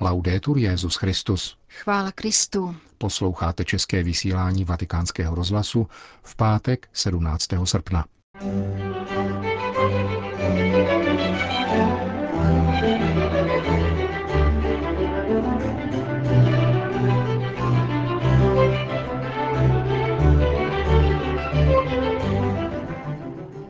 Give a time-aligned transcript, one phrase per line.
[0.00, 1.56] Laudetur Jezus Christus.
[1.68, 2.76] Chvála Kristu.
[2.98, 5.86] Posloucháte české vysílání Vatikánského rozhlasu
[6.22, 7.46] v pátek 17.
[7.64, 8.04] srpna.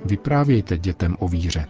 [0.05, 1.67] Vyprávějte dětem o víře,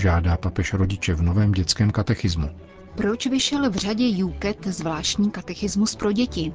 [0.00, 2.50] žádá papež rodiče v novém dětském katechismu.
[2.94, 6.52] Proč vyšel v řadě Juket zvláštní katechismus pro děti?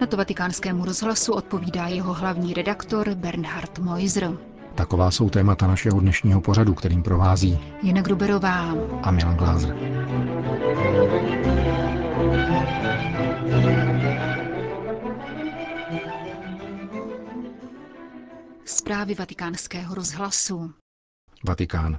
[0.00, 4.32] Na to vatikánskému rozhlasu odpovídá jeho hlavní redaktor Bernhard Moiser.
[4.74, 9.76] Taková jsou témata našeho dnešního pořadu, kterým provází Jana Gruberová a Milan Glázer.
[18.64, 20.72] Zprávy vatikánského rozhlasu.
[21.44, 21.98] Vatikán.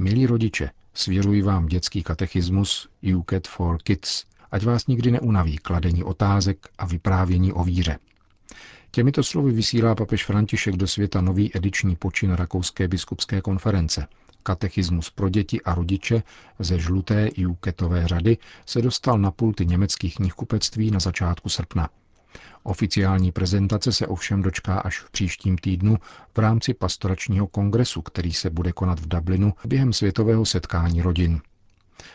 [0.00, 6.68] Milí rodiče, svěřuji vám dětský katechismus UCAT for Kids, ať vás nikdy neunaví kladení otázek
[6.78, 7.98] a vyprávění o víře.
[8.90, 14.06] Těmito slovy vysílá papež František do světa nový ediční počin Rakouské biskupské konference.
[14.42, 16.22] Katechismus pro děti a rodiče
[16.58, 21.88] ze žluté UCATové řady se dostal na pulty německých knihkupectví na začátku srpna.
[22.62, 25.98] Oficiální prezentace se ovšem dočká až v příštím týdnu
[26.34, 31.40] v rámci pastoračního kongresu, který se bude konat v Dublinu během světového setkání rodin.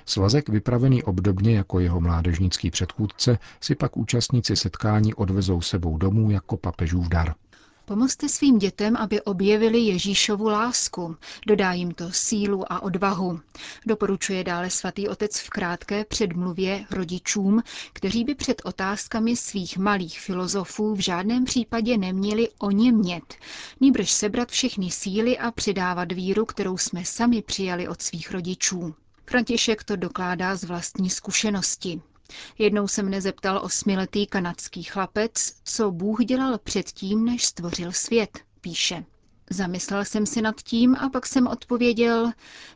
[0.06, 6.58] Svazek vypravený obdobně jako jeho mládežnický předchůdce si pak účastníci setkání odvezou sebou domů jako
[6.58, 7.34] papežův dar.
[7.88, 11.16] Pomozte svým dětem, aby objevili Ježíšovu lásku.
[11.48, 13.40] Dodá jim to sílu a odvahu.
[13.86, 17.64] Doporučuje dále svatý otec v krátké předmluvě rodičům,
[17.94, 23.36] kteří by před otázkami svých malých filozofů v žádném případě neměli o němět,
[23.82, 28.96] nýbrž sebrat všechny síly a přidávat víru, kterou jsme sami přijali od svých rodičů.
[29.26, 32.02] František to dokládá z vlastní zkušenosti.
[32.58, 39.06] Jednou se mne zeptal osmiletý kanadský chlapec, co Bůh dělal předtím, než stvořil svět, píše.
[39.50, 42.32] Zamyslel jsem si nad tím a pak jsem odpověděl,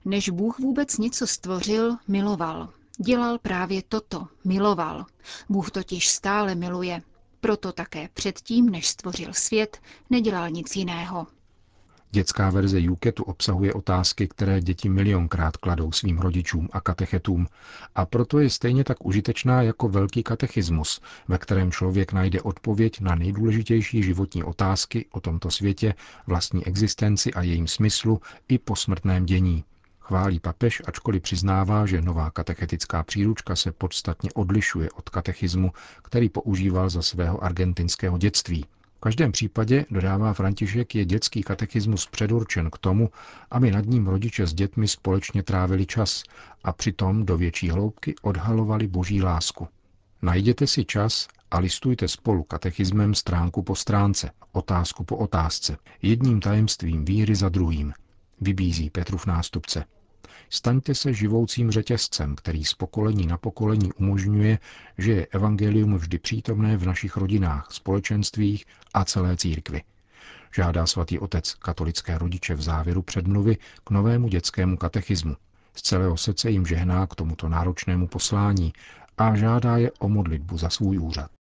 [0.05, 2.73] než Bůh vůbec něco stvořil, miloval.
[2.97, 5.05] Dělal právě toto, miloval.
[5.49, 7.01] Bůh totiž stále miluje.
[7.41, 9.77] Proto také předtím, než stvořil svět,
[10.09, 11.27] nedělal nic jiného.
[12.11, 17.47] Dětská verze Juketu obsahuje otázky, které děti milionkrát kladou svým rodičům a katechetům
[17.95, 23.15] a proto je stejně tak užitečná jako velký katechismus, ve kterém člověk najde odpověď na
[23.15, 25.93] nejdůležitější životní otázky o tomto světě,
[26.27, 29.63] vlastní existenci a jejím smyslu i posmrtném dění.
[29.99, 35.71] Chválí papež, ačkoliv přiznává, že nová katechetická příručka se podstatně odlišuje od katechismu,
[36.03, 38.65] který používal za svého argentinského dětství–
[38.99, 43.09] v každém případě, dodává František, je dětský katechismus předurčen k tomu,
[43.51, 46.23] aby nad ním rodiče s dětmi společně trávili čas
[46.63, 49.67] a přitom do větší hloubky odhalovali boží lásku.
[50.21, 57.05] Najděte si čas a listujte spolu katechismem stránku po stránce, otázku po otázce, jedním tajemstvím
[57.05, 57.93] víry za druhým,
[58.41, 59.85] vybízí Petrův nástupce.
[60.49, 64.59] Staňte se živoucím řetězcem, který z pokolení na pokolení umožňuje,
[64.97, 69.83] že je evangelium vždy přítomné v našich rodinách, společenstvích a celé církvi.
[70.55, 75.35] Žádá svatý otec katolické rodiče v závěru předmluvy k novému dětskému katechismu.
[75.75, 78.73] Z celého srdce jim žehná k tomuto náročnému poslání
[79.17, 81.38] a žádá je o modlitbu za svůj úřad.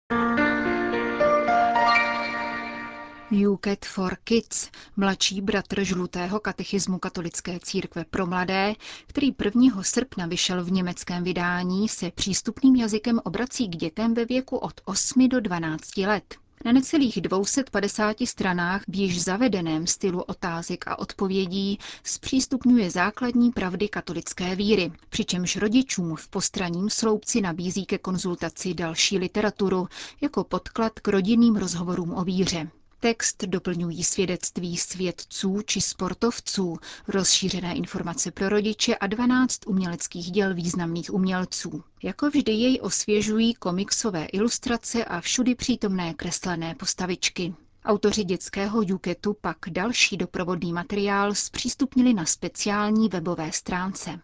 [3.34, 8.74] UCAT for Kids, mladší bratr žlutého katechismu katolické církve pro mladé,
[9.06, 9.82] který 1.
[9.82, 15.28] srpna vyšel v německém vydání, se přístupným jazykem obrací k dětem ve věku od 8
[15.28, 16.34] do 12 let.
[16.64, 24.56] Na necelých 250 stranách v již zavedeném stylu otázek a odpovědí zpřístupňuje základní pravdy katolické
[24.56, 29.88] víry, přičemž rodičům v postranním sloupci nabízí ke konzultaci další literaturu
[30.20, 32.68] jako podklad k rodinným rozhovorům o víře.
[33.04, 36.76] Text doplňují svědectví svědců či sportovců,
[37.08, 41.84] rozšířené informace pro rodiče a 12 uměleckých děl významných umělců.
[42.02, 47.54] Jako vždy jej osvěžují komiksové ilustrace a všudy přítomné kreslené postavičky.
[47.84, 54.20] Autoři dětského Juketu pak další doprovodný materiál zpřístupnili na speciální webové stránce.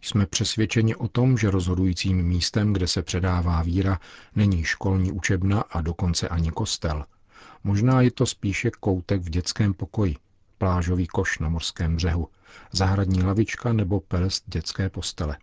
[0.00, 4.00] Jsme přesvědčeni o tom, že rozhodujícím místem, kde se předává víra,
[4.36, 7.04] není školní učebna a dokonce ani kostel–
[7.64, 10.16] Možná je to spíše koutek v dětském pokoji,
[10.58, 12.28] plážový koš na morském břehu,
[12.72, 15.36] zahradní lavička nebo pelst dětské postele.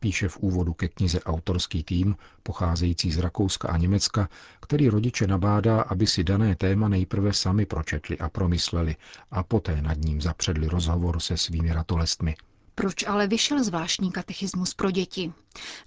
[0.00, 4.28] Píše v úvodu ke knize autorský tým, pocházející z Rakouska a Německa,
[4.60, 8.96] který rodiče nabádá, aby si dané téma nejprve sami pročetli a promysleli
[9.30, 12.36] a poté nad ním zapředli rozhovor se svými ratolestmi.
[12.74, 15.32] Proč ale vyšel zvláštní katechismus pro děti?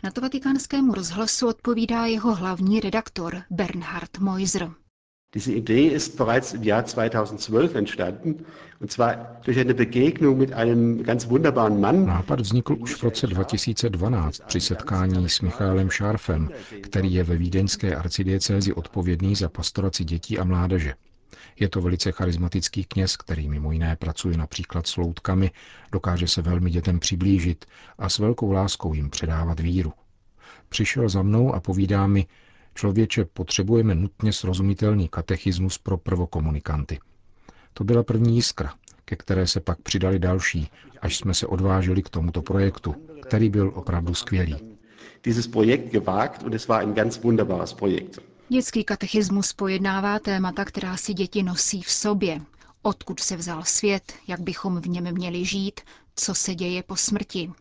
[0.04, 4.72] Na to vatikánskému rozhlasu odpovídá jeho hlavní redaktor Bernhard Meuser.
[5.34, 8.46] Diese Idee ist bereits im Jahr 2012 entstanden,
[8.82, 12.06] und zwar durch eine Begegnung mit einem ganz wunderbaren Mann.
[12.06, 16.50] Nápad vznikl už v roce 2012 při setkání s Michaelem Šárfem,
[16.82, 20.94] který je ve vídeňské arcidiecézi odpovědný za pastoraci dětí a mládeže.
[21.60, 25.52] Je to velice charismatický kněz, který mimo jiné pracuje například s loutkami,
[25.92, 27.66] dokáže se velmi dětem přiblížit
[27.98, 29.94] a s velkou láskou jim předávat víru.
[30.70, 32.26] Přišel za mnou a povídá mi,
[32.76, 37.00] člověče, potřebujeme nutně srozumitelný katechismus pro prvokomunikanty.
[37.74, 38.74] To byla první jiskra,
[39.06, 40.70] ke které se pak přidali další,
[41.02, 44.56] až jsme se odvážili k tomuto projektu, který byl opravdu skvělý.
[45.24, 48.20] Dieses Projekt gewagt und es war ein ganz wunderbares Projekt.
[48.50, 52.42] Dětský katechismus pojednává témata, která si děti nosí v sobě.
[52.82, 55.82] Odkud se vzal svět, jak bychom v něm měli žít,
[56.16, 57.52] co se děje po smrti.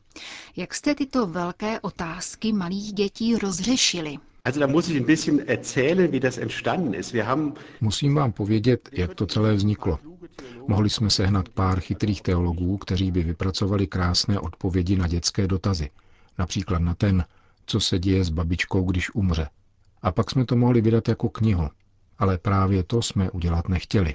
[0.57, 4.19] Jak jste tyto velké otázky malých dětí rozřešili?
[4.51, 7.13] Also da muss ich ein bisschen erzählen, wie das entstanden ist.
[7.13, 9.99] Wir haben Musím vám povědět, jak to celé vzniklo.
[10.69, 15.91] Mohli jsme sehnat pár chytrých teologů, kteří by vypracovali krásné odpovědi na dětské dotazy.
[16.39, 17.25] Například na ten,
[17.67, 19.49] co se děje s babičkou, když umře.
[20.03, 21.69] A pak jsme to mohli vydat jako knihu.
[22.19, 24.15] Ale právě to jsme udělat nechtěli.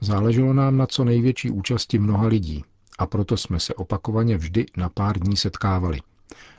[0.00, 2.64] Záleželo nám na co největší účasti mnoha lidí
[2.98, 6.00] a proto jsme se opakovaně vždy na pár dní setkávali.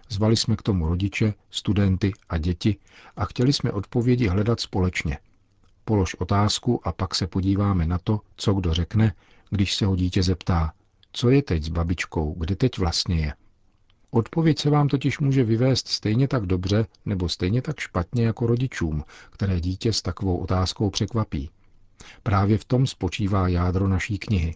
[0.09, 2.77] Zvali jsme k tomu rodiče, studenty a děti
[3.15, 5.17] a chtěli jsme odpovědi hledat společně.
[5.85, 9.13] Polož otázku a pak se podíváme na to, co kdo řekne,
[9.49, 10.73] když se ho dítě zeptá,
[11.11, 13.33] co je teď s babičkou, kde teď vlastně je.
[14.11, 19.03] Odpověď se vám totiž může vyvést stejně tak dobře nebo stejně tak špatně jako rodičům,
[19.29, 21.49] které dítě s takovou otázkou překvapí.
[22.23, 24.55] Právě v tom spočívá jádro naší knihy.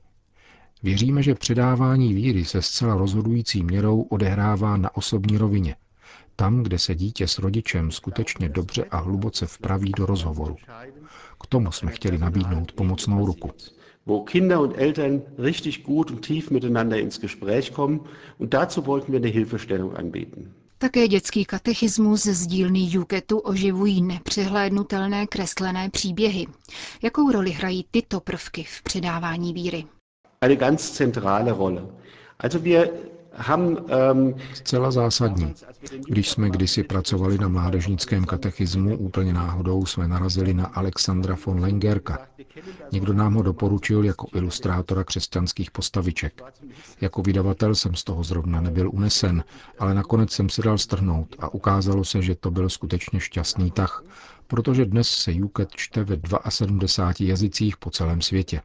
[0.86, 5.76] Věříme, že předávání víry se zcela rozhodující měrou odehrává na osobní rovině,
[6.36, 10.56] tam, kde se dítě s rodičem skutečně dobře a hluboce vpraví do rozhovoru.
[11.44, 13.52] K tomu jsme chtěli nabídnout pomocnou ruku.
[14.06, 18.00] wo Kinder und Eltern richtig gut und tief miteinander ins Gespräch kommen.
[18.38, 20.54] Und dazu wollten wir eine Hilfestellung anbieten.
[20.78, 26.46] Také dětský katechismus z dílny Juketu oživují nepřehlédnutelné kreslené příběhy.
[27.02, 29.86] Jakou roli hrají tyto prvky v předávání víry?
[30.46, 31.82] Eine ganz zentrale Rolle.
[32.38, 32.90] Also wir
[33.90, 35.54] ähm, Zcela zásadní.
[36.08, 42.28] Když jsme kdysi pracovali na mládežnickém katechismu, úplně náhodou jsme narazili na Alexandra von Lengerka.
[42.92, 46.42] Někdo nám ho doporučil jako ilustrátora křesťanských postaviček.
[47.02, 49.44] Jako vydavatel jsem z toho zrovna nebyl unesen,
[49.80, 54.04] ale nakonec jsem se dal strhnout a ukázalo se, že to byl skutečně šťastný tah,
[54.48, 56.18] protože dnes se Juket čte ve
[56.50, 58.62] 72 jazycích po celém světě.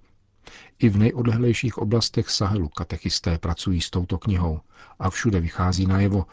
[0.78, 4.60] I v nejodlehlejších oblastech Sahelu katechisté pracují s touto knihou
[4.98, 6.26] a všude vychází najevo,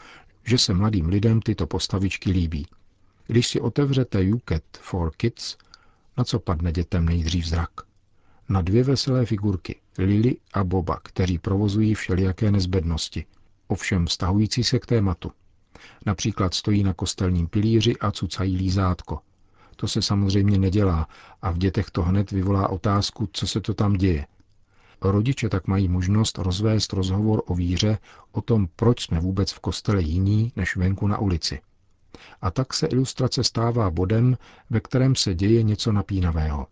[0.44, 2.66] že se mladým lidem tyto postavičky líbí.
[3.26, 5.56] Když si otevřete Juket for Kids,
[6.18, 7.70] na co padne dětem nejdřív zrak?
[8.48, 13.24] Na dvě veselé figurky, Lily a Boba, kteří provozují všelijaké nezbednosti,
[13.66, 15.32] ovšem vztahující se k tématu.
[16.06, 19.20] Například stojí na kostelním pilíři a cucají lízátko.
[19.80, 21.08] To se samozřejmě nedělá
[21.42, 24.26] a v dětech to hned vyvolá otázku, co se to tam děje.
[25.00, 27.98] Rodiče tak mají možnost rozvést rozhovor o víře,
[28.32, 31.60] o tom, proč jsme vůbec v kostele jiní než venku na ulici.
[32.42, 34.38] A tak se ilustrace stává bodem,
[34.70, 36.66] ve kterém se děje něco napínavého.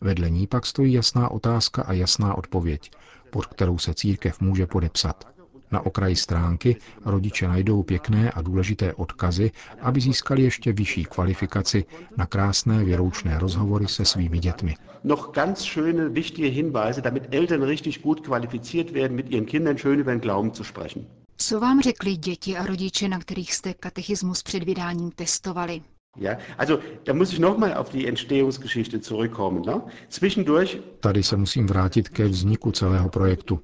[0.00, 2.90] Vedle ní pak stojí jasná otázka a jasná odpověď,
[3.30, 5.39] pod kterou se církev může podepsat.
[5.72, 9.50] Na okraji stránky rodiče najdou pěkné a důležité odkazy,
[9.80, 11.84] aby získali ještě vyšší kvalifikaci
[12.16, 14.74] na krásné věroučné rozhovory se svými dětmi.
[15.04, 19.98] noch ganz schöne, wichtige Hinweise, damit Eltern richtig gut qualifiziert werden, mit ihren Kindern schön
[19.98, 21.06] über den Glauben zu sprechen.
[21.36, 25.82] Co vám řekli děti a rodiče, na kterých jste katechismus před vydáním testovali?
[26.16, 29.62] Ja, also da muss ich nochmal auf die Entstehungsgeschichte zurückkommen.
[29.66, 29.80] Ne?
[30.10, 33.60] Zwischendurch Tady se musím vrátit ke vzniku celého projektu.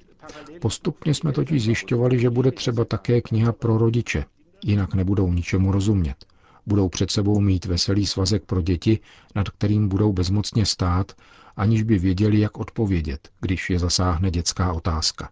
[0.61, 4.25] Postupně jsme totiž zjišťovali, že bude třeba také kniha pro rodiče,
[4.63, 6.25] jinak nebudou ničemu rozumět.
[6.65, 8.99] Budou před sebou mít veselý svazek pro děti,
[9.35, 11.11] nad kterým budou bezmocně stát,
[11.55, 15.29] aniž by věděli, jak odpovědět, když je zasáhne dětská otázka.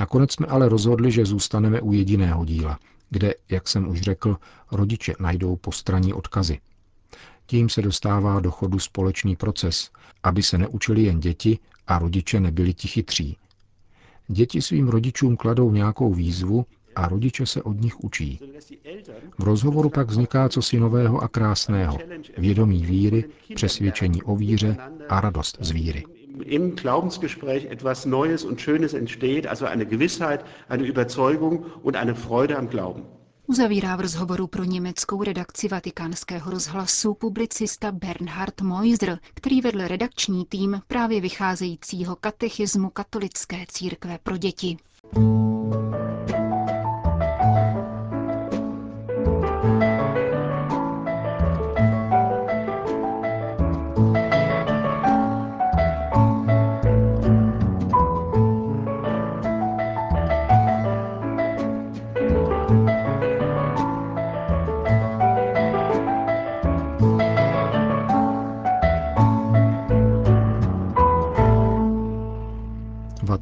[0.00, 2.78] Nakonec jsme ale rozhodli, že zůstaneme u jediného díla,
[3.10, 4.36] kde, jak jsem už řekl,
[4.72, 6.58] rodiče najdou postranní odkazy.
[7.46, 9.90] Tím se dostává do chodu společný proces,
[10.22, 13.36] aby se neučili jen děti a rodiče nebyli ti chytří.
[14.32, 18.40] Děti svým rodičům kladou nějakou výzvu a rodiče se od nich učí.
[19.38, 21.98] V rozhovoru pak vzniká cosi nového a krásného,
[22.38, 23.24] vědomí víry,
[23.54, 24.76] přesvědčení o víře
[25.08, 26.04] a radost z víry.
[26.44, 32.56] im Glaubensgespräch etwas Neues und Schönes entsteht, also eine Gewissheit, eine Überzeugung und eine Freude
[32.58, 33.02] am Glauben.
[33.52, 40.80] Uzavírá v rozhovoru pro německou redakci vatikánského rozhlasu publicista Bernhard Moiser, který vedl redakční tým
[40.86, 44.76] právě vycházejícího katechismu katolické církve pro děti.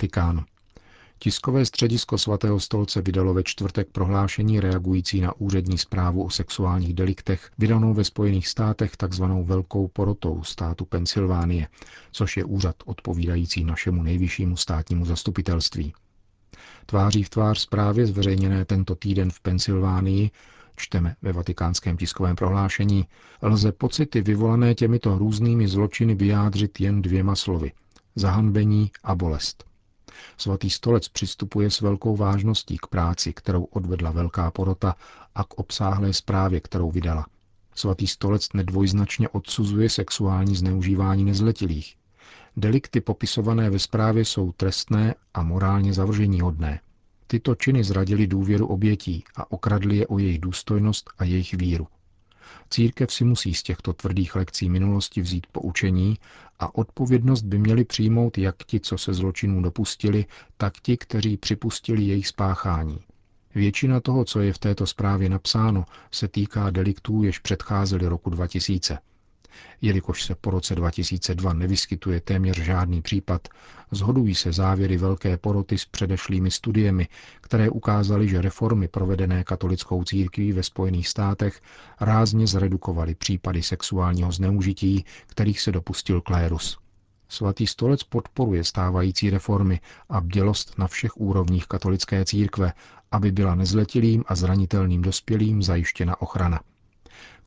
[0.00, 0.44] Vatikán.
[1.18, 7.50] Tiskové středisko svatého stolce vydalo ve čtvrtek prohlášení reagující na úřední zprávu o sexuálních deliktech,
[7.58, 11.68] vydanou ve Spojených státech takzvanou Velkou porotou státu Pensylvánie,
[12.12, 15.92] což je úřad odpovídající našemu nejvyššímu státnímu zastupitelství.
[16.86, 20.30] Tváří v tvář zprávě zveřejněné tento týden v Pensylvánii
[20.76, 23.04] čteme ve vatikánském tiskovém prohlášení,
[23.42, 27.72] lze pocity vyvolané těmito různými zločiny vyjádřit jen dvěma slovy–
[28.16, 29.69] zahanbení a bolest.
[30.36, 34.94] Svatý stolec přistupuje s velkou vážností k práci, kterou odvedla Velká porota
[35.34, 37.26] a k obsáhlé zprávě, kterou vydala.
[37.74, 41.96] Svatý stolec nedvojznačně odsuzuje sexuální zneužívání nezletilých.
[42.56, 46.80] Delikty popisované ve zprávě jsou trestné a morálně zavrženíhodné.
[47.26, 51.86] Tyto činy zradili důvěru obětí a okradli je o jejich důstojnost a jejich víru.
[52.70, 56.18] Církev si musí z těchto tvrdých lekcí minulosti vzít poučení
[56.58, 60.26] a odpovědnost by měli přijmout jak ti, co se zločinů dopustili,
[60.56, 62.98] tak ti, kteří připustili jejich spáchání.
[63.54, 68.98] Většina toho, co je v této zprávě napsáno, se týká deliktů, jež předcházely roku 2000.
[69.82, 73.48] Jelikož se po roce 2002 nevyskytuje téměř žádný případ,
[73.90, 77.08] zhodují se závěry velké poroty s předešlými studiemi,
[77.40, 81.60] které ukázaly, že reformy provedené katolickou církví ve Spojených státech
[82.00, 86.78] rázně zredukovaly případy sexuálního zneužití, kterých se dopustil klérus.
[87.28, 92.72] Svatý stolec podporuje stávající reformy a bdělost na všech úrovních katolické církve,
[93.10, 96.60] aby byla nezletilým a zranitelným dospělým zajištěna ochrana.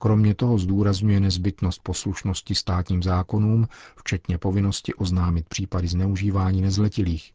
[0.03, 7.33] Kromě toho zdůrazňuje nezbytnost poslušnosti státním zákonům, včetně povinnosti oznámit případy zneužívání nezletilých.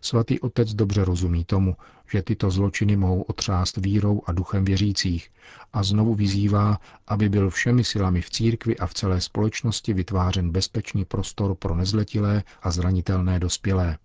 [0.00, 1.76] Svatý otec dobře rozumí tomu,
[2.12, 5.30] že tyto zločiny mohou otřást vírou a duchem věřících
[5.72, 11.04] a znovu vyzývá, aby byl všemi silami v církvi a v celé společnosti vytvářen bezpečný
[11.04, 13.98] prostor pro nezletilé a zranitelné dospělé.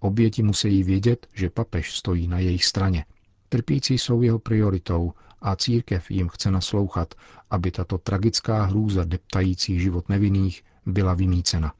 [0.00, 3.04] Oběti musí vědět, že papež stojí na jejich straně.
[3.48, 7.14] Trpící jsou jeho prioritou a církev jim chce naslouchat,
[7.50, 11.72] aby tato tragická hrůza deptající život nevinných byla vymícena.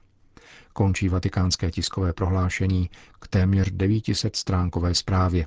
[0.73, 5.47] Končí vatikánské tiskové prohlášení k téměř 900 stránkové zprávě.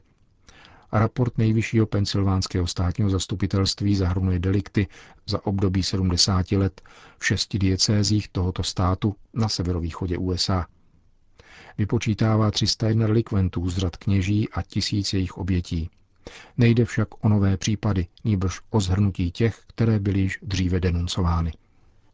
[0.94, 4.88] Raport nejvyššího pensylvánského státního zastupitelství zahrnuje delikty
[5.28, 6.82] za období 70 let
[7.18, 10.68] v šesti diecézích tohoto státu na severovýchodě USA.
[11.78, 15.90] Vypočítává 301 delikventů z řad kněží a tisíc jejich obětí.
[16.58, 21.54] Nejde však o nové případy, nýbrž o zhrnutí těch, které byly již dříve denuncovány.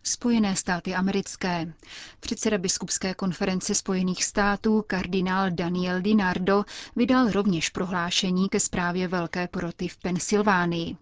[0.03, 1.73] Spojené státy americké.
[2.19, 6.63] Předseda biskupské konference Spojených států kardinál Daniel Dinardo
[6.95, 10.97] vydal rovněž prohlášení ke zprávě Velké poroty v Pensylvánii.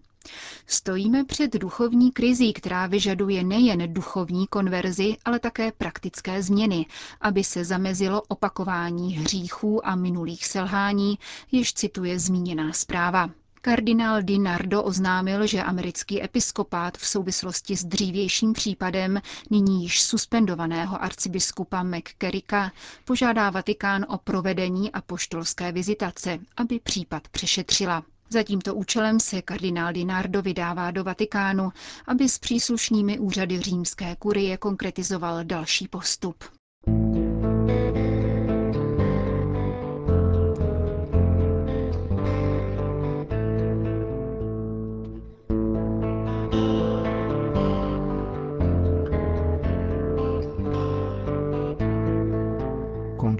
[0.66, 6.86] Stojíme před duchovní krizí, která vyžaduje nejen duchovní konverzi, ale také praktické změny,
[7.20, 11.18] aby se zamezilo opakování hříchů a minulých selhání,
[11.52, 13.30] jež cituje zmíněná zpráva.
[13.66, 21.02] Kardinál Di Nardo oznámil, že americký episkopát v souvislosti s dřívějším případem nyní již suspendovaného
[21.02, 22.72] arcibiskupa McCarricka
[23.04, 28.02] požádá Vatikán o provedení apoštolské vizitace, aby případ přešetřila.
[28.30, 31.72] Za tímto účelem se kardinál Dinardo vydává do Vatikánu,
[32.06, 36.44] aby s příslušnými úřady římské kurie konkretizoval další postup.